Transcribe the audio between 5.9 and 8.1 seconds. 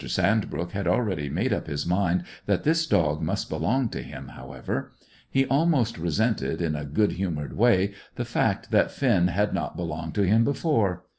resented, in a good humoured way,